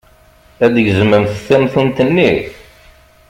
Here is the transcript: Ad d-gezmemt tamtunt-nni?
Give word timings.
Ad 0.65 0.71
d-gezmemt 0.73 1.35
tamtunt-nni? 1.47 2.31